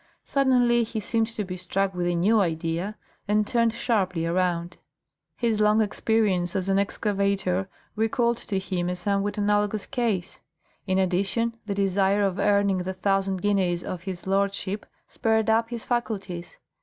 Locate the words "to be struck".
1.27-1.93